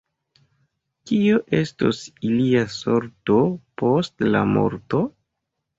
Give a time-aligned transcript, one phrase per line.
[1.11, 2.01] Kio estos
[2.31, 3.39] ilia sorto
[3.85, 5.07] post la morto?